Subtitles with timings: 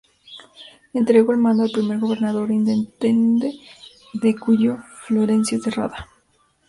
[0.95, 3.59] Entregó el mando al primer gobernador intendente
[4.13, 6.07] de Cuyo, Florencio Terrada.